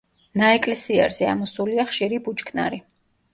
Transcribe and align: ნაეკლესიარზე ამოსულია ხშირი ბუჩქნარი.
ნაეკლესიარზე 0.41 1.27
ამოსულია 1.33 1.85
ხშირი 1.91 2.19
ბუჩქნარი. 2.29 2.83